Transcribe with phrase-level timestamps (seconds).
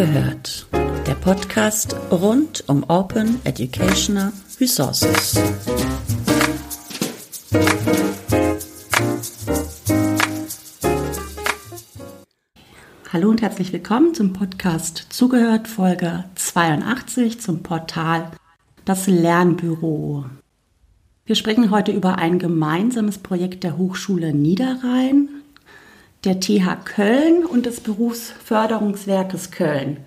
[0.00, 0.66] Zugehört,
[1.06, 5.40] der Podcast rund um Open Educational Resources.
[13.12, 18.30] Hallo und herzlich willkommen zum Podcast Zugehört Folge 82 zum Portal
[18.84, 20.26] Das Lernbüro.
[21.30, 25.28] Wir sprechen heute über ein gemeinsames Projekt der Hochschule Niederrhein,
[26.24, 29.98] der TH Köln und des Berufsförderungswerkes Köln,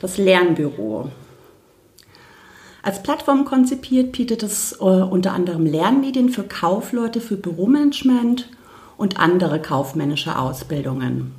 [0.00, 1.08] das Lernbüro.
[2.82, 8.48] Als Plattform konzipiert bietet es äh, unter anderem Lernmedien für Kaufleute für Büromanagement
[8.96, 11.30] und andere kaufmännische Ausbildungen.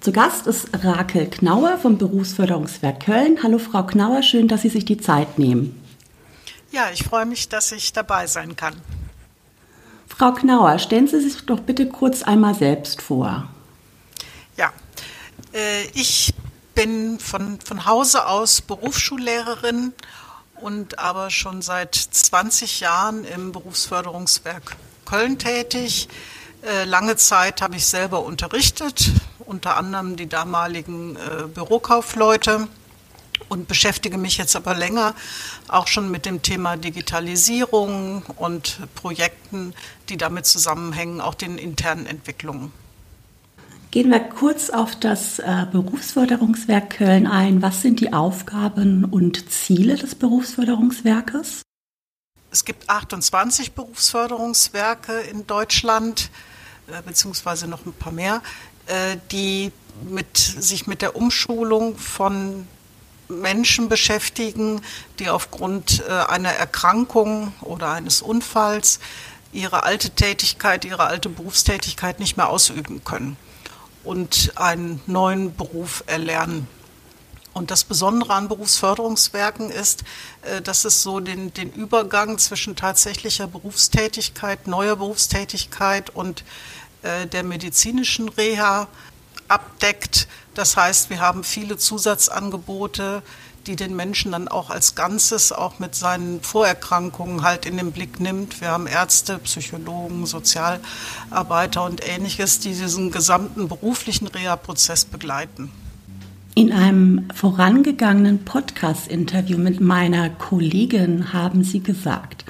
[0.00, 3.38] Zu Gast ist Rakel Knauer vom Berufsförderungswerk Köln.
[3.44, 5.87] Hallo Frau Knauer, schön, dass Sie sich die Zeit nehmen.
[6.70, 8.74] Ja, ich freue mich, dass ich dabei sein kann.
[10.06, 13.48] Frau Knauer, stellen Sie sich doch bitte kurz einmal selbst vor.
[14.56, 14.72] Ja,
[15.54, 16.34] äh, ich
[16.74, 19.92] bin von, von Hause aus Berufsschullehrerin
[20.56, 26.08] und aber schon seit 20 Jahren im Berufsförderungswerk Köln tätig.
[26.62, 32.68] Äh, lange Zeit habe ich selber unterrichtet, unter anderem die damaligen äh, Bürokaufleute
[33.48, 35.14] und beschäftige mich jetzt aber länger
[35.68, 39.74] auch schon mit dem Thema Digitalisierung und Projekten,
[40.08, 42.72] die damit zusammenhängen, auch den internen Entwicklungen.
[43.90, 47.62] Gehen wir kurz auf das äh, Berufsförderungswerk Köln ein.
[47.62, 51.62] Was sind die Aufgaben und Ziele des Berufsförderungswerkes?
[52.50, 56.30] Es gibt 28 Berufsförderungswerke in Deutschland,
[56.88, 58.42] äh, beziehungsweise noch ein paar mehr.
[58.88, 59.72] Äh, die
[60.08, 62.66] mit, sich mit der Umschulung von
[63.28, 64.80] Menschen beschäftigen,
[65.18, 69.00] die aufgrund äh, einer Erkrankung oder eines Unfalls
[69.52, 73.36] ihre alte Tätigkeit, ihre alte Berufstätigkeit nicht mehr ausüben können
[74.04, 76.66] und einen neuen Beruf erlernen.
[77.54, 80.04] Und das Besondere an Berufsförderungswerken ist,
[80.42, 86.44] äh, dass es so den, den Übergang zwischen tatsächlicher Berufstätigkeit, neuer Berufstätigkeit und
[87.02, 88.86] äh, der medizinischen Reha
[89.48, 90.28] abdeckt.
[90.54, 93.22] Das heißt, wir haben viele Zusatzangebote,
[93.66, 98.18] die den Menschen dann auch als Ganzes, auch mit seinen Vorerkrankungen halt in den Blick
[98.18, 98.60] nimmt.
[98.60, 105.70] Wir haben Ärzte, Psychologen, Sozialarbeiter und ähnliches, die diesen gesamten beruflichen Reha-Prozess begleiten.
[106.54, 112.44] In einem vorangegangenen Podcast-Interview mit meiner Kollegin haben Sie gesagt,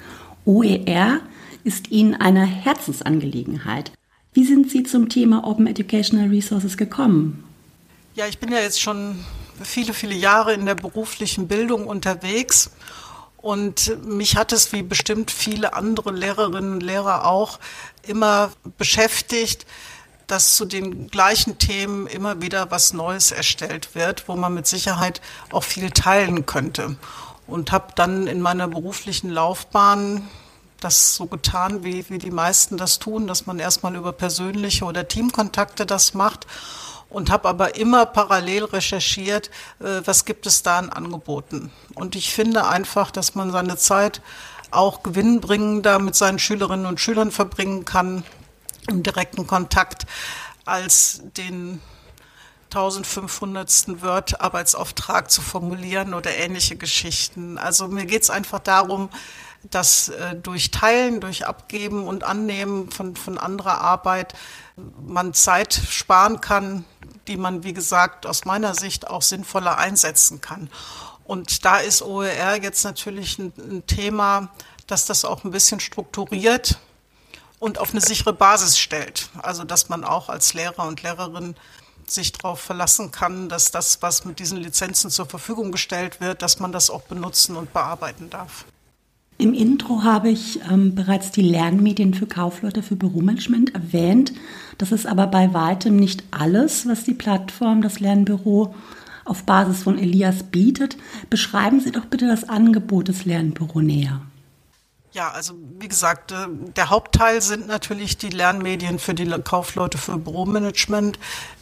[0.47, 1.20] OER
[1.65, 3.92] ist Ihnen eine Herzensangelegenheit.
[4.33, 7.44] Wie sind Sie zum Thema Open Educational Resources gekommen?
[8.15, 9.25] Ja, ich bin ja jetzt schon
[9.62, 12.71] viele, viele Jahre in der beruflichen Bildung unterwegs.
[13.37, 17.59] Und mich hat es, wie bestimmt viele andere Lehrerinnen und Lehrer auch,
[18.03, 19.66] immer beschäftigt,
[20.27, 25.22] dass zu den gleichen Themen immer wieder was Neues erstellt wird, wo man mit Sicherheit
[25.50, 26.97] auch viel teilen könnte.
[27.47, 30.28] Und habe dann in meiner beruflichen Laufbahn
[30.81, 35.09] das so getan, wie, wie die meisten das tun, dass man erstmal über persönliche oder
[35.09, 36.47] Teamkontakte das macht
[37.09, 39.50] und habe aber immer parallel recherchiert,
[39.81, 41.72] äh, was gibt es da an Angeboten.
[41.94, 44.21] Und ich finde einfach, dass man seine Zeit
[44.71, 48.25] auch gewinnbringender mit seinen Schülerinnen und Schülern verbringen kann,
[48.89, 50.06] im direkten Kontakt,
[50.65, 51.81] als den
[52.71, 54.03] 1500.
[54.03, 57.56] Word-Arbeitsauftrag zu formulieren oder ähnliche Geschichten.
[57.56, 59.09] Also mir geht es einfach darum,
[59.64, 64.34] dass äh, durch Teilen, durch Abgeben und Annehmen von, von anderer Arbeit
[65.04, 66.84] man Zeit sparen kann,
[67.26, 70.70] die man, wie gesagt, aus meiner Sicht auch sinnvoller einsetzen kann.
[71.24, 74.48] Und da ist OER jetzt natürlich ein, ein Thema,
[74.86, 76.78] dass das auch ein bisschen strukturiert
[77.58, 79.28] und auf eine sichere Basis stellt.
[79.42, 81.54] Also dass man auch als Lehrer und Lehrerin
[82.06, 86.58] sich darauf verlassen kann, dass das, was mit diesen Lizenzen zur Verfügung gestellt wird, dass
[86.60, 88.64] man das auch benutzen und bearbeiten darf.
[89.41, 94.33] Im Intro habe ich ähm, bereits die Lernmedien für Kaufleute für Büromanagement erwähnt.
[94.78, 98.74] Das ist aber bei weitem nicht alles, was die Plattform, das Lernbüro
[99.24, 100.97] auf Basis von Elias bietet.
[101.30, 104.22] Beschreiben Sie doch bitte das Angebot des Lernbüro näher.
[105.12, 106.47] Ja, also wie gesagt, äh,
[106.77, 111.18] der Hauptteil sind natürlich die Lernmedien für die Kaufleute für Büromanagement,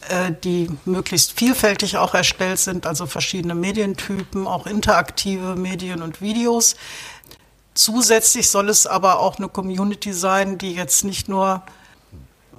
[0.09, 6.75] äh, die möglichst vielfältig auch erstellt sind, also verschiedene Medientypen, auch interaktive Medien und Videos.
[7.77, 11.61] Zusätzlich soll es aber auch eine Community sein, die jetzt nicht nur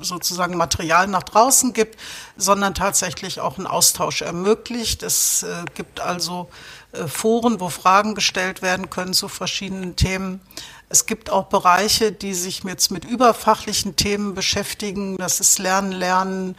[0.00, 1.98] sozusagen Material nach draußen gibt,
[2.36, 5.02] sondern tatsächlich auch einen Austausch ermöglicht.
[5.02, 6.48] Es äh, gibt also
[6.92, 10.40] äh, Foren, wo Fragen gestellt werden können zu verschiedenen Themen.
[10.88, 15.16] Es gibt auch Bereiche, die sich jetzt mit überfachlichen Themen beschäftigen.
[15.16, 16.54] Das ist Lernen, Lernen,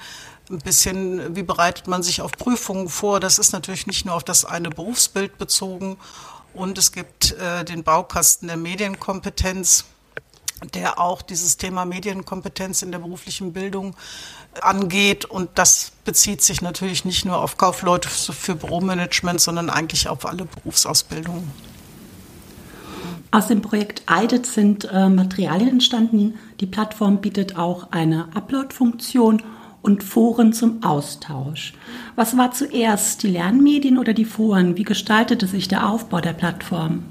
[0.50, 3.22] ein bisschen, wie bereitet man sich auf Prüfungen vor.
[3.22, 5.98] Das ist natürlich nicht nur auf das eine Berufsbild bezogen.
[6.54, 9.86] Und es gibt äh, den Baukasten der Medienkompetenz,
[10.74, 13.96] der auch dieses Thema Medienkompetenz in der beruflichen Bildung
[14.62, 15.26] angeht.
[15.26, 20.46] Und das bezieht sich natürlich nicht nur auf Kaufleute für Büromanagement, sondern eigentlich auf alle
[20.46, 21.52] Berufsausbildungen.
[23.32, 26.40] Aus dem Projekt EIDET sind äh, Materialien entstanden.
[26.60, 29.44] Die Plattform bietet auch eine Upload-Funktion
[29.82, 31.74] und Foren zum Austausch.
[32.16, 34.78] Was war zuerst, die Lernmedien oder die Foren?
[34.78, 37.06] Wie gestaltete sich der Aufbau der Plattform?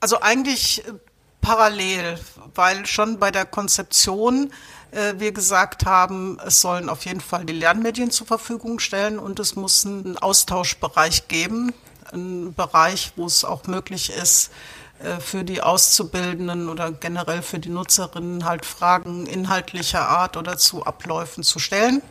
[0.00, 0.92] Also eigentlich äh,
[1.40, 2.18] parallel,
[2.54, 4.50] weil schon bei der Konzeption
[4.92, 9.38] äh, wir gesagt haben, es sollen auf jeden Fall die Lernmedien zur Verfügung stellen und
[9.40, 11.72] es muss einen Austauschbereich geben,
[12.12, 14.50] ein Bereich, wo es auch möglich ist,
[15.20, 21.42] für die Auszubildenden oder generell für die Nutzerinnen halt Fragen inhaltlicher Art oder zu Abläufen
[21.42, 22.02] zu stellen.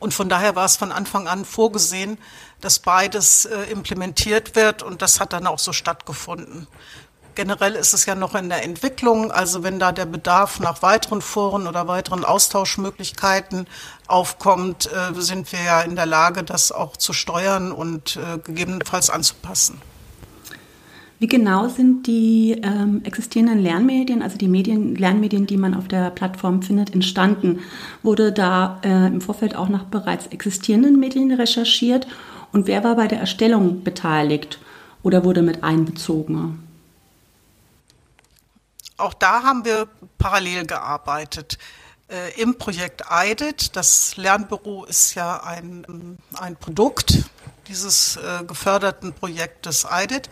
[0.00, 2.18] Und von daher war es von Anfang an vorgesehen,
[2.60, 6.66] dass beides äh, implementiert wird und das hat dann auch so stattgefunden.
[7.34, 11.22] Generell ist es ja noch in der Entwicklung, also wenn da der Bedarf nach weiteren
[11.22, 13.66] Foren oder weiteren Austauschmöglichkeiten
[14.06, 19.10] aufkommt, äh, sind wir ja in der Lage, das auch zu steuern und äh, gegebenenfalls
[19.10, 19.80] anzupassen.
[21.20, 26.10] Wie genau sind die ähm, existierenden Lernmedien, also die Medien, Lernmedien, die man auf der
[26.10, 27.60] Plattform findet, entstanden?
[28.02, 32.08] Wurde da äh, im Vorfeld auch nach bereits existierenden Medien recherchiert?
[32.50, 34.58] Und wer war bei der Erstellung beteiligt
[35.02, 36.58] oder wurde mit einbezogen?
[39.00, 39.88] auch da haben wir
[40.18, 41.58] parallel gearbeitet.
[42.08, 47.24] Äh, Im Projekt EIDIT, das Lernbüro ist ja ein, ein Produkt
[47.70, 50.28] dieses äh, geförderten Projektes EIDIT,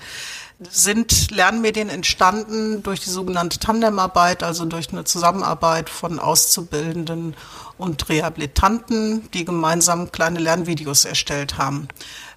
[0.61, 7.37] sind Lernmedien entstanden durch die sogenannte Tandemarbeit, also durch eine Zusammenarbeit von Auszubildenden
[7.79, 11.87] und Rehabilitanten, die gemeinsam kleine Lernvideos erstellt haben.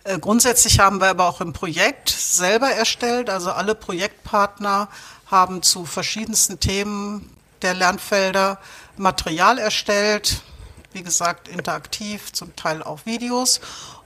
[0.04, 4.88] Äh, grundsätzlich haben wir aber auch im Projekt selber erstellt, also alle Projektpartner
[5.26, 8.60] haben zu verschiedensten Themen der Lernfelder
[8.98, 10.42] Material erstellt,
[10.94, 13.62] wie gesagt interaktiv, zum Teil auch Videos.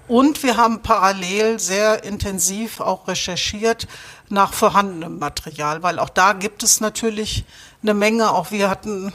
[0.08, 3.88] Und wir haben parallel sehr intensiv auch recherchiert
[4.30, 7.44] nach vorhandenem Material, weil auch da gibt es natürlich
[7.82, 8.32] eine Menge.
[8.32, 9.12] Auch wir hatten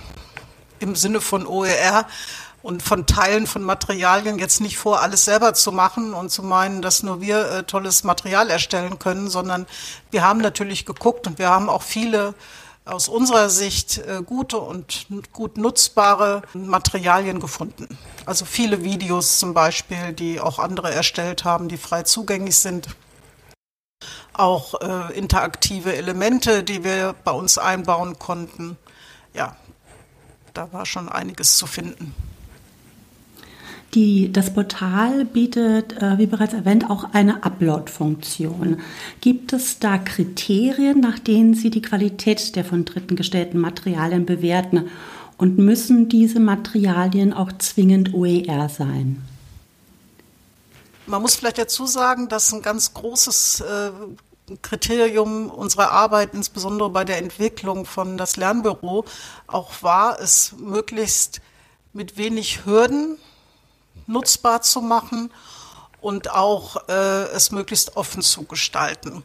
[0.81, 2.07] im Sinne von OER
[2.63, 6.83] und von Teilen von Materialien jetzt nicht vor, alles selber zu machen und zu meinen,
[6.83, 9.67] dass nur wir äh, tolles Material erstellen können, sondern
[10.11, 12.35] wir haben natürlich geguckt und wir haben auch viele
[12.91, 17.87] aus unserer Sicht äh, gute und gut nutzbare Materialien gefunden.
[18.27, 22.89] Also viele Videos zum Beispiel, die auch andere erstellt haben, die frei zugänglich sind.
[24.33, 28.77] Auch äh, interaktive Elemente, die wir bei uns einbauen konnten.
[29.35, 29.57] Ja,
[30.55, 32.15] da war schon einiges zu finden.
[33.95, 38.79] Die, das Portal bietet, äh, wie bereits erwähnt, auch eine Upload-Funktion.
[39.21, 44.89] Gibt es da Kriterien, nach denen Sie die Qualität der von Dritten gestellten Materialien bewerten?
[45.39, 49.21] Und müssen diese Materialien auch zwingend OER sein?
[51.07, 53.91] Man muss vielleicht dazu sagen, dass ein ganz großes äh,
[54.63, 59.05] Kriterium unserer Arbeit, insbesondere bei der Entwicklung von das Lernbüro,
[59.49, 61.41] auch war, es möglichst
[61.93, 63.19] mit wenig Hürden
[64.10, 65.32] nutzbar zu machen
[66.00, 69.24] und auch äh, es möglichst offen zu gestalten.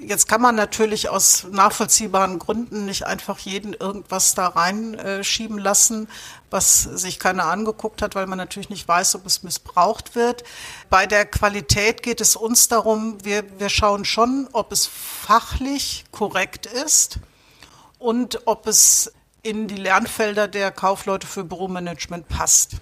[0.00, 6.08] Jetzt kann man natürlich aus nachvollziehbaren Gründen nicht einfach jeden irgendwas da reinschieben äh, lassen,
[6.50, 10.42] was sich keiner angeguckt hat, weil man natürlich nicht weiß, ob es missbraucht wird.
[10.90, 16.66] Bei der Qualität geht es uns darum, wir, wir schauen schon, ob es fachlich korrekt
[16.66, 17.20] ist
[17.98, 19.12] und ob es
[19.42, 22.76] in die Lernfelder der Kaufleute für Büromanagement passt.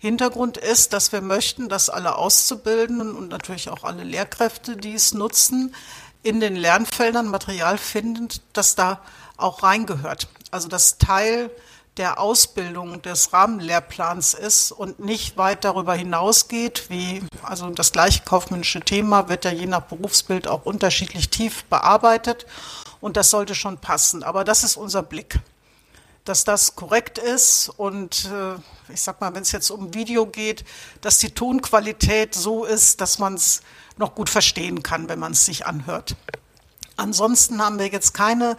[0.00, 5.12] Hintergrund ist, dass wir möchten, dass alle Auszubildenden und natürlich auch alle Lehrkräfte, die es
[5.12, 5.74] nutzen,
[6.22, 9.02] in den Lernfeldern Material finden, das da
[9.36, 10.26] auch reingehört.
[10.50, 11.50] Also das Teil
[11.98, 18.80] der Ausbildung des Rahmenlehrplans ist und nicht weit darüber hinausgeht, wie, also das gleiche kaufmännische
[18.80, 22.46] Thema wird ja je nach Berufsbild auch unterschiedlich tief bearbeitet
[23.02, 24.22] und das sollte schon passen.
[24.22, 25.40] Aber das ist unser Blick
[26.30, 28.54] dass das korrekt ist und äh,
[28.92, 30.64] ich sag mal, wenn es jetzt um Video geht,
[31.00, 33.62] dass die Tonqualität so ist, dass man es
[33.96, 36.14] noch gut verstehen kann, wenn man es sich anhört.
[36.96, 38.56] Ansonsten haben wir jetzt keine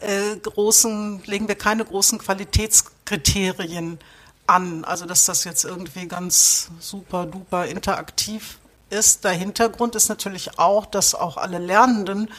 [0.00, 3.98] äh, großen, legen wir keine großen Qualitätskriterien
[4.46, 4.84] an.
[4.84, 8.58] Also dass das jetzt irgendwie ganz super duper interaktiv
[8.90, 9.24] ist.
[9.24, 12.30] Der Hintergrund ist natürlich auch, dass auch alle Lernenden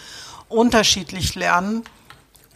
[0.48, 1.86] unterschiedlich lernen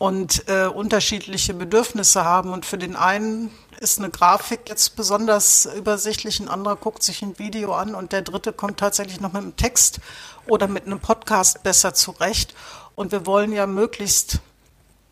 [0.04, 2.52] und äh, unterschiedliche Bedürfnisse haben.
[2.52, 7.40] Und für den einen ist eine Grafik jetzt besonders übersichtlich, ein anderer guckt sich ein
[7.40, 10.02] Video an und der dritte kommt tatsächlich noch mit einem Text
[10.46, 12.54] oder mit einem Podcast besser zurecht.
[12.96, 14.42] Und wir wollen ja möglichst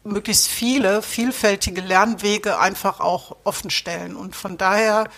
[0.04, 4.18] möglichst viele vielfältige Lernwege einfach auch offenstellen.
[4.18, 5.10] Und von daher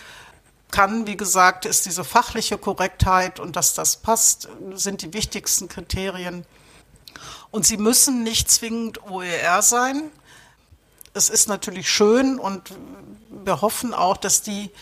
[0.70, 6.46] kann, wie gesagt, ist diese fachliche Korrektheit und dass das passt, sind die wichtigsten Kriterien.
[7.54, 10.10] Und sie müssen nicht zwingend OER sein.
[11.12, 12.74] Es ist natürlich schön und
[13.30, 14.72] wir hoffen auch, dass die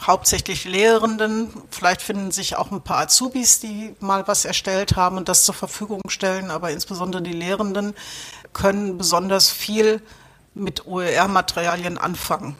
[0.00, 5.28] hauptsächlich Lehrenden, vielleicht finden sich auch ein paar Azubis, die mal was erstellt haben und
[5.28, 7.92] das zur Verfügung stellen, aber insbesondere die Lehrenden
[8.54, 10.00] können besonders viel
[10.54, 12.56] mit OER-Materialien anfangen.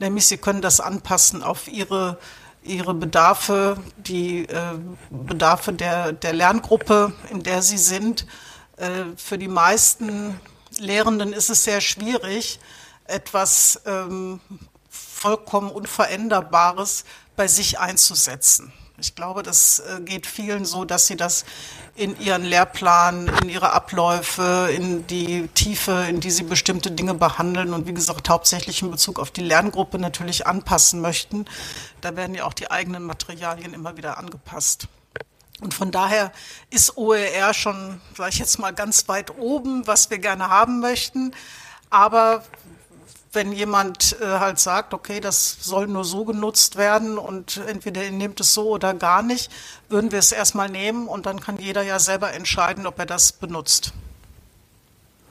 [0.00, 2.18] Nämlich sie können das anpassen auf ihre,
[2.62, 4.74] ihre Bedarfe, die äh,
[5.08, 8.26] Bedarfe der, der Lerngruppe, in der sie sind.
[8.76, 10.38] Äh, für die meisten
[10.78, 12.60] Lehrenden ist es sehr schwierig,
[13.06, 14.40] etwas ähm,
[14.90, 17.04] vollkommen Unveränderbares
[17.36, 18.72] bei sich einzusetzen.
[18.98, 21.44] Ich glaube, das äh, geht vielen so, dass sie das
[21.96, 27.74] in ihren Lehrplan, in ihre Abläufe, in die Tiefe, in die sie bestimmte Dinge behandeln
[27.74, 31.44] und wie gesagt hauptsächlich in Bezug auf die Lerngruppe natürlich anpassen möchten.
[32.00, 34.88] Da werden ja auch die eigenen Materialien immer wieder angepasst.
[35.60, 36.32] Und von daher
[36.70, 41.32] ist OER schon, sage ich jetzt mal, ganz weit oben, was wir gerne haben möchten.
[41.88, 42.44] Aber
[43.32, 48.10] wenn jemand äh, halt sagt, okay, das soll nur so genutzt werden und entweder ihr
[48.10, 49.50] nehmt es so oder gar nicht,
[49.88, 53.32] würden wir es erstmal nehmen und dann kann jeder ja selber entscheiden, ob er das
[53.32, 53.92] benutzt.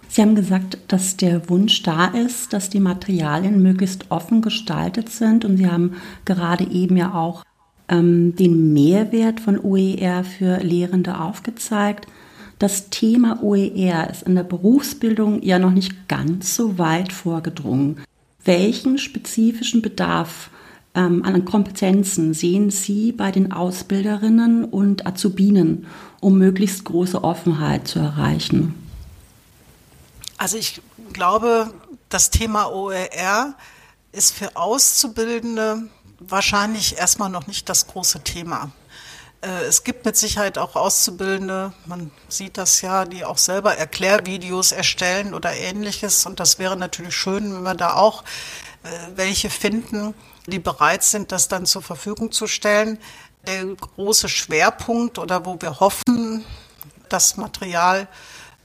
[0.08, 5.44] Sie haben gesagt, dass der Wunsch da ist, dass die Materialien möglichst offen gestaltet sind
[5.44, 7.44] und Sie haben gerade eben ja auch
[7.90, 12.08] ähm, den Mehrwert von OER für Lehrende aufgezeigt.
[12.60, 18.02] Das Thema OER ist in der Berufsbildung ja noch nicht ganz so weit vorgedrungen.
[18.44, 20.50] Welchen spezifischen Bedarf
[20.94, 25.88] ähm, an Kompetenzen sehen Sie bei den Ausbilderinnen und Azubinen,
[26.22, 28.74] um möglichst große Offenheit zu erreichen?
[30.38, 31.72] Also ich glaube,
[32.10, 33.56] das Thema OER
[34.12, 38.72] ist für Auszubildende wahrscheinlich erstmal noch nicht das große Thema.
[39.42, 44.72] Äh, es gibt mit Sicherheit auch Auszubildende, man sieht das ja, die auch selber Erklärvideos
[44.72, 46.26] erstellen oder ähnliches.
[46.26, 48.24] Und das wäre natürlich schön, wenn wir da auch
[48.84, 50.14] äh, welche finden,
[50.48, 53.00] die bereit sind, das dann zur Verfügung zu stellen.
[53.48, 56.44] Der große Schwerpunkt oder wo wir hoffen,
[57.10, 58.08] das Material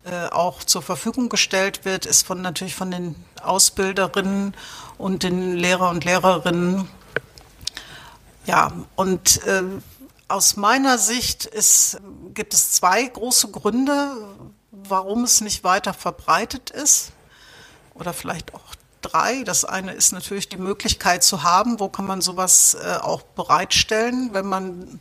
[0.04, 4.54] äh, auch zur Verfügung gestellt wird, ist von natürlich von den Ausbilderinnen
[4.96, 6.88] und den Lehrer und Lehrerinnen.
[8.46, 9.62] Ja, und äh,
[10.28, 12.00] aus meiner Sicht ist,
[12.34, 14.12] gibt es zwei große Gründe,
[14.70, 17.12] warum es nicht weiter verbreitet ist.
[17.94, 19.42] Oder vielleicht auch drei.
[19.44, 24.30] Das eine ist natürlich die Möglichkeit zu haben, wo kann man sowas äh, auch bereitstellen,
[24.32, 25.00] wenn man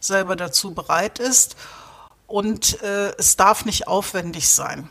[0.00, 1.56] selber dazu bereit ist.
[2.26, 4.88] Und äh, es darf nicht aufwendig sein.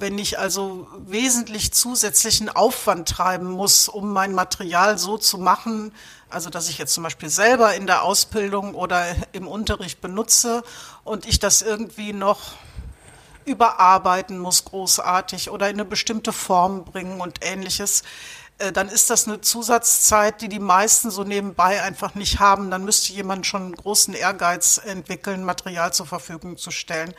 [0.00, 5.92] Wenn ich also wesentlich zusätzlichen Aufwand treiben muss, um mein Material so zu machen,
[6.30, 10.62] also dass ich jetzt zum Beispiel selber in der Ausbildung oder im Unterricht benutze
[11.02, 12.52] und ich das irgendwie noch
[13.44, 18.04] überarbeiten muss, großartig oder in eine bestimmte Form bringen und ähnliches,
[18.58, 22.70] äh, dann ist das eine Zusatzzeit, die die meisten so nebenbei einfach nicht haben.
[22.70, 27.14] Dann müsste jemand schon großen Ehrgeiz entwickeln, Material zur Verfügung zu stellen.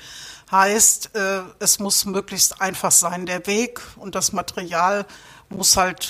[0.51, 5.05] Heißt, äh, es muss möglichst einfach sein, der Weg und das Material
[5.49, 6.09] muss halt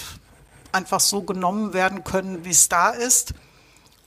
[0.72, 3.34] einfach so genommen werden können, wie es da ist.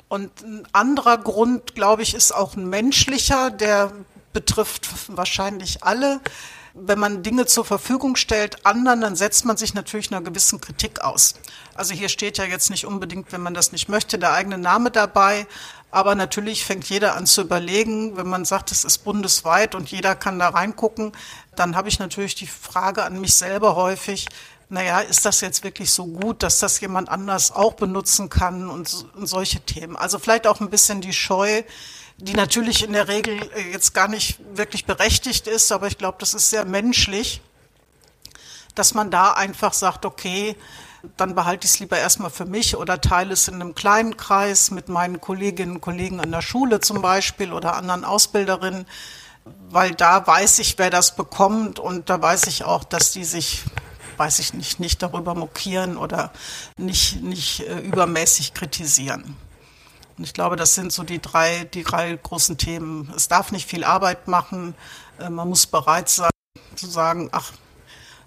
[0.08, 3.92] Und ein anderer Grund, glaube ich, ist auch ein menschlicher, der
[4.32, 6.20] betrifft wahrscheinlich alle.
[6.74, 11.00] Wenn man Dinge zur Verfügung stellt anderen, dann setzt man sich natürlich einer gewissen Kritik
[11.02, 11.34] aus.
[11.74, 14.90] Also hier steht ja jetzt nicht unbedingt, wenn man das nicht möchte, der eigene Name
[14.90, 15.46] dabei.
[15.90, 20.14] Aber natürlich fängt jeder an zu überlegen, wenn man sagt, es ist bundesweit und jeder
[20.14, 21.12] kann da reingucken,
[21.54, 24.26] dann habe ich natürlich die Frage an mich selber häufig,
[24.70, 29.06] naja, ist das jetzt wirklich so gut, dass das jemand anders auch benutzen kann und,
[29.14, 29.96] und solche Themen.
[29.96, 31.62] Also vielleicht auch ein bisschen die Scheu,
[32.22, 36.18] die natürlich in der Regel äh, jetzt gar nicht wirklich berechtigt ist, aber ich glaube,
[36.20, 37.42] das ist sehr menschlich,
[38.74, 40.56] dass man da einfach sagt, okay,
[41.16, 44.70] dann behalte ich es lieber erstmal für mich oder teile es in einem kleinen Kreis
[44.70, 48.86] mit meinen Kolleginnen und Kollegen an der Schule zum Beispiel oder anderen Ausbilderinnen,
[49.68, 53.64] weil da weiß ich, wer das bekommt und da weiß ich auch, dass die sich,
[54.16, 56.32] weiß ich nicht, nicht darüber mokieren oder
[56.76, 59.36] nicht, nicht äh, übermäßig kritisieren.
[60.22, 63.12] Und ich glaube, das sind so die drei, die drei großen Themen.
[63.16, 64.76] Es darf nicht viel Arbeit machen.
[65.18, 66.30] Äh, man muss bereit sein
[66.76, 67.50] zu sagen, ach,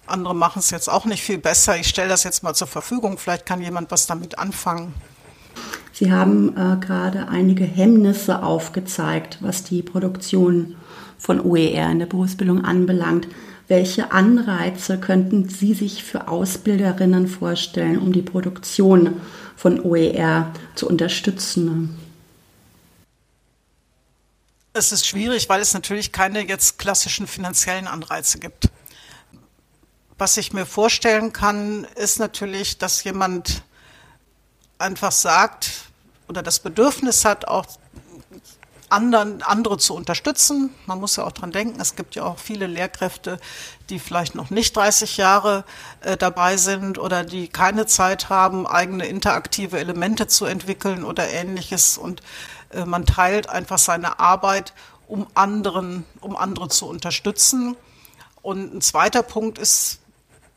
[0.06, 1.78] andere machen es jetzt auch nicht viel besser.
[1.78, 3.18] Ich stelle das jetzt mal zur Verfügung.
[3.18, 4.94] Vielleicht kann jemand was damit anfangen.
[5.94, 10.76] Sie haben äh, gerade einige Hemmnisse aufgezeigt, was die Produktion
[11.18, 13.30] von OER in der Berufsbildung anbelangt.
[13.68, 19.20] Welche Anreize könnten Sie sich für Ausbilderinnen vorstellen, um die Produktion
[19.56, 21.98] von OER zu unterstützen?
[24.74, 28.70] Es ist schwierig, weil es natürlich keine jetzt klassischen finanziellen Anreize gibt.
[30.18, 33.64] Was ich mir vorstellen kann, ist natürlich, dass jemand
[34.78, 35.72] einfach sagt
[36.28, 37.66] oder das Bedürfnis hat, auch
[38.90, 40.74] anderen, andere zu unterstützen.
[40.86, 43.40] Man muss ja auch dran denken, es gibt ja auch viele Lehrkräfte,
[43.90, 45.64] die vielleicht noch nicht 30 Jahre
[46.02, 51.98] äh, dabei sind oder die keine Zeit haben, eigene interaktive Elemente zu entwickeln oder ähnliches.
[51.98, 52.22] Und
[52.72, 54.74] äh, man teilt einfach seine Arbeit,
[55.08, 57.76] um anderen, um andere zu unterstützen.
[58.42, 60.00] Und ein zweiter Punkt ist,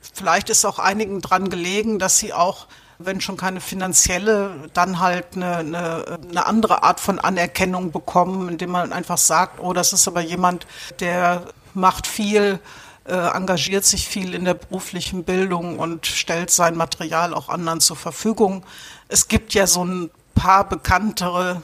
[0.00, 2.66] Vielleicht ist auch einigen dran gelegen, dass sie auch
[2.98, 8.70] wenn schon keine finanzielle, dann halt eine, eine, eine, andere Art von Anerkennung bekommen, indem
[8.70, 10.66] man einfach sagt, oh, das ist aber jemand,
[10.98, 12.58] der macht viel,
[13.04, 17.96] äh, engagiert sich viel in der beruflichen Bildung und stellt sein Material auch anderen zur
[17.96, 18.64] Verfügung.
[19.06, 21.62] Es gibt ja so ein paar bekanntere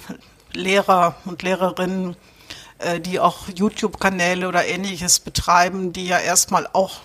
[0.53, 2.17] Lehrer und Lehrerinnen,
[2.79, 7.01] äh, die auch YouTube-Kanäle oder ähnliches betreiben, die ja erstmal auch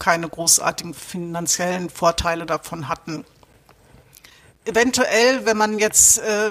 [0.00, 3.24] keine großartigen finanziellen Vorteile davon hatten.
[4.64, 6.50] Eventuell, wenn man jetzt äh,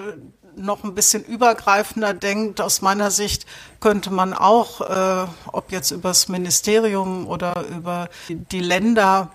[0.56, 3.46] noch ein bisschen übergreifender denkt, aus meiner Sicht
[3.80, 9.32] könnte man auch, äh, ob jetzt über das Ministerium oder über die Länder,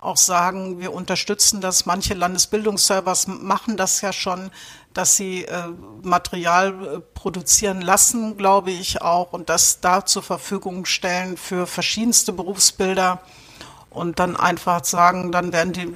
[0.00, 1.84] auch sagen, wir unterstützen das.
[1.84, 4.50] Manche Landesbildungsservers machen das ja schon,
[4.94, 5.68] dass sie äh,
[6.02, 12.32] Material äh, produzieren lassen, glaube ich auch, und das da zur Verfügung stellen für verschiedenste
[12.32, 13.20] Berufsbilder
[13.90, 15.94] und dann einfach sagen, dann werden die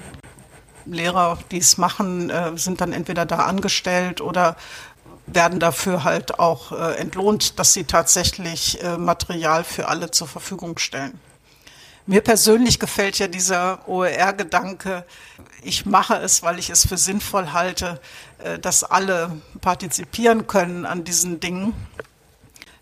[0.86, 4.56] Lehrer, die es machen, äh, sind dann entweder da angestellt oder
[5.26, 10.76] werden dafür halt auch äh, entlohnt, dass sie tatsächlich äh, Material für alle zur Verfügung
[10.78, 11.18] stellen.
[12.06, 15.06] Mir persönlich gefällt ja dieser OER-Gedanke,
[15.62, 17.98] ich mache es, weil ich es für sinnvoll halte,
[18.60, 21.72] dass alle partizipieren können an diesen Dingen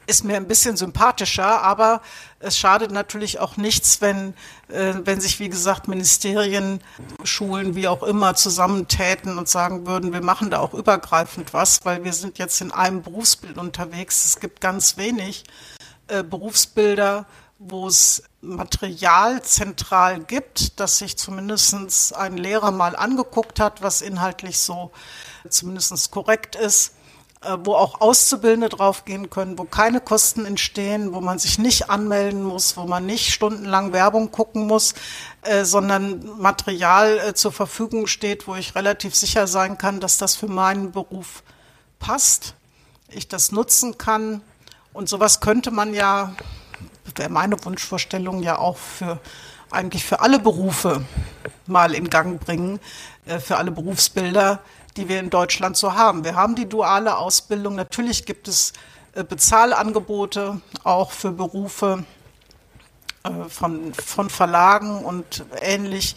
[0.06, 2.02] ist mir ein bisschen sympathischer, aber
[2.40, 4.34] es schadet natürlich auch nichts, wenn,
[4.68, 6.80] äh, wenn sich, wie gesagt, Ministerien,
[7.24, 12.04] Schulen, wie auch immer, zusammentäten und sagen würden, wir machen da auch übergreifend was, weil
[12.04, 14.24] wir sind jetzt in einem Berufsbild unterwegs.
[14.24, 15.44] Es gibt ganz wenig
[16.08, 17.26] äh, Berufsbilder,
[17.58, 24.58] wo es Material zentral gibt, das sich zumindest ein Lehrer mal angeguckt hat, was inhaltlich
[24.58, 24.90] so
[25.48, 26.94] zumindest korrekt ist
[27.64, 32.76] wo auch Auszubildende draufgehen können, wo keine Kosten entstehen, wo man sich nicht anmelden muss,
[32.76, 34.94] wo man nicht stundenlang Werbung gucken muss,
[35.42, 40.36] äh, sondern Material äh, zur Verfügung steht, wo ich relativ sicher sein kann, dass das
[40.36, 41.42] für meinen Beruf
[41.98, 42.54] passt,
[43.08, 44.42] ich das nutzen kann.
[44.92, 46.34] Und sowas könnte man ja,
[47.16, 49.20] wäre meine Wunschvorstellung ja auch für
[49.72, 51.02] eigentlich für alle Berufe
[51.66, 52.78] mal in Gang bringen,
[53.26, 54.60] äh, für alle Berufsbilder,
[54.96, 56.24] die wir in Deutschland so haben.
[56.24, 57.74] Wir haben die duale Ausbildung.
[57.74, 58.72] Natürlich gibt es
[59.14, 62.04] äh, Bezahlangebote auch für Berufe
[63.24, 66.16] äh, von, von Verlagen und ähnlich,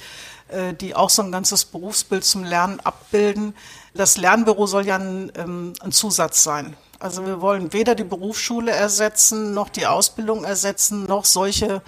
[0.49, 3.55] äh, die auch so ein ganzes Berufsbild zum Lernen abbilden.
[3.93, 6.75] Das Lernbüro soll ja ein, ähm, ein Zusatz sein.
[6.99, 11.81] Also wir wollen weder die Berufsschule ersetzen, noch die Ausbildung ersetzen, noch solche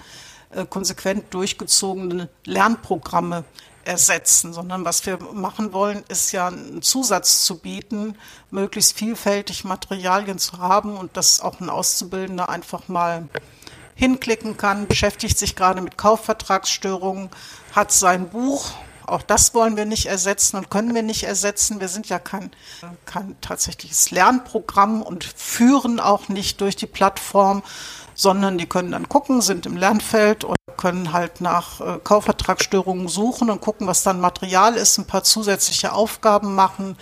[0.70, 3.44] konsequent durchgezogene Lernprogramme
[3.88, 8.16] ersetzen, sondern was wir machen wollen, ist ja einen Zusatz zu bieten,
[8.50, 13.28] möglichst vielfältig Materialien zu haben und dass auch ein Auszubildender einfach mal
[13.94, 17.30] hinklicken kann, beschäftigt sich gerade mit Kaufvertragsstörungen,
[17.74, 18.70] hat sein Buch.
[19.06, 21.80] Auch das wollen wir nicht ersetzen und können wir nicht ersetzen.
[21.80, 22.50] Wir sind ja kein,
[23.06, 27.62] kein tatsächliches Lernprogramm und führen auch nicht durch die Plattform,
[28.14, 33.50] sondern die können dann gucken, sind im Lernfeld und können halt nach äh, Kaufvertragsstörungen suchen
[33.50, 36.96] und gucken, was dann Material ist, ein paar zusätzliche Aufgaben machen,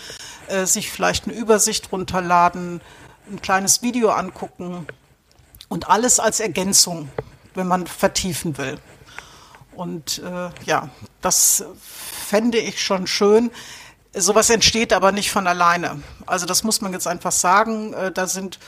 [0.49, 2.81] äh, sich vielleicht eine Übersicht runterladen,
[3.31, 4.89] ein kleines Video angucken
[5.69, 7.09] und alles als Ergänzung,
[7.55, 8.79] wenn man vertiefen will.
[9.77, 10.89] Und äh, ja,
[11.21, 11.65] das
[12.27, 13.51] fände ich schon schön.
[14.15, 16.01] Sowas entsteht aber nicht von alleine.
[16.25, 17.93] Also das muss man jetzt einfach sagen.
[17.93, 18.59] Äh, da sind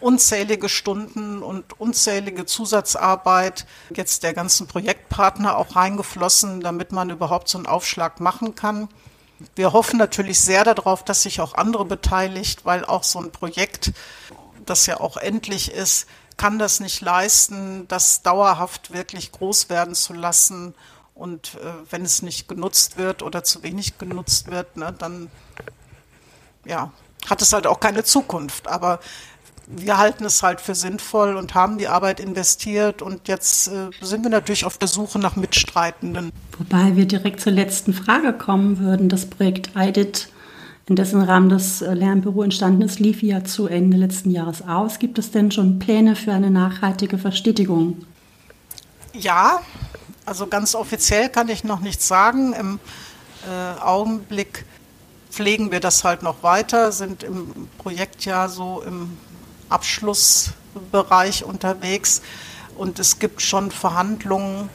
[0.00, 7.58] unzählige Stunden und unzählige Zusatzarbeit jetzt der ganzen Projektpartner auch reingeflossen, damit man überhaupt so
[7.58, 8.88] einen Aufschlag machen kann.
[9.54, 13.92] Wir hoffen natürlich sehr darauf, dass sich auch andere beteiligt, weil auch so ein Projekt,
[14.66, 20.14] das ja auch endlich ist, kann das nicht leisten, das dauerhaft wirklich groß werden zu
[20.14, 20.74] lassen.
[21.14, 25.30] Und äh, wenn es nicht genutzt wird oder zu wenig genutzt wird, ne, dann
[26.64, 26.92] ja,
[27.28, 28.68] hat es halt auch keine Zukunft.
[28.68, 29.00] Aber
[29.76, 34.22] wir halten es halt für sinnvoll und haben die Arbeit investiert und jetzt äh, sind
[34.22, 36.32] wir natürlich auf der Suche nach Mitstreitenden.
[36.58, 39.08] Wobei wir direkt zur letzten Frage kommen würden.
[39.08, 40.28] Das Projekt IDIT,
[40.86, 44.98] in dessen Rahmen das äh, Lernbüro entstanden ist, lief ja zu Ende letzten Jahres aus.
[44.98, 48.04] Gibt es denn schon Pläne für eine nachhaltige Verstetigung?
[49.12, 49.60] Ja,
[50.26, 52.52] also ganz offiziell kann ich noch nichts sagen.
[52.54, 52.80] Im
[53.48, 54.64] äh, Augenblick
[55.30, 59.16] pflegen wir das halt noch weiter, sind im Projekt ja so im
[59.70, 62.22] Abschlussbereich unterwegs.
[62.76, 64.68] Und es gibt schon Verhandlungen,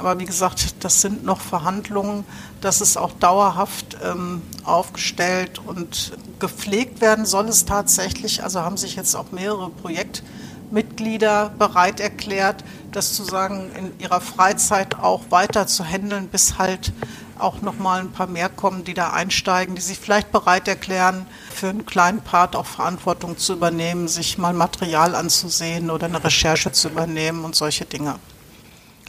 [0.00, 2.24] aber wie gesagt, das sind noch Verhandlungen,
[2.60, 8.42] dass es auch dauerhaft ähm, aufgestellt und gepflegt werden soll es tatsächlich.
[8.42, 14.98] Also haben sich jetzt auch mehrere Projektmitglieder bereit erklärt, das zu sagen, in ihrer Freizeit
[14.98, 16.94] auch weiter zu handeln, bis halt
[17.40, 21.26] auch noch mal ein paar mehr kommen, die da einsteigen, die sich vielleicht bereit erklären,
[21.54, 26.72] für einen kleinen Part auch Verantwortung zu übernehmen, sich mal Material anzusehen oder eine Recherche
[26.72, 28.16] zu übernehmen und solche Dinge.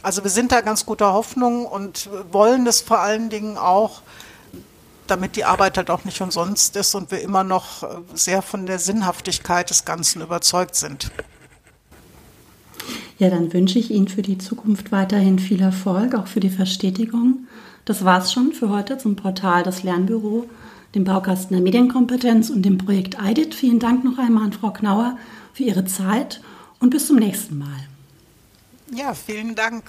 [0.02, 4.02] Also wir sind da ganz guter Hoffnung und wollen es vor allen Dingen auch,
[5.06, 8.78] damit die Arbeit halt auch nicht umsonst ist und wir immer noch sehr von der
[8.78, 11.10] Sinnhaftigkeit des Ganzen überzeugt sind.
[13.22, 17.46] Ja, dann wünsche ich Ihnen für die Zukunft weiterhin viel Erfolg, auch für die Verstetigung.
[17.84, 20.50] Das war's schon für heute zum Portal Das Lernbüro,
[20.96, 23.54] dem Baukasten der Medienkompetenz und dem Projekt IDIT.
[23.54, 25.16] Vielen Dank noch einmal an Frau Knauer
[25.52, 26.40] für Ihre Zeit
[26.80, 27.86] und bis zum nächsten Mal.
[28.92, 29.84] Ja, vielen Dank.